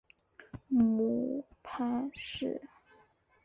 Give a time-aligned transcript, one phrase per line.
[0.67, 2.59] 母潘氏。